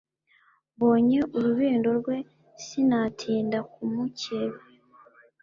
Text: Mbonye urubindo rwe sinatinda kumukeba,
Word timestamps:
Mbonye 0.73 1.19
urubindo 1.35 1.89
rwe 1.99 2.17
sinatinda 2.63 3.59
kumukeba, 3.71 4.59